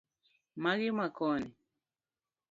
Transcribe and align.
Magi 0.61 0.89
ma 0.97 1.07
koni 1.17 1.47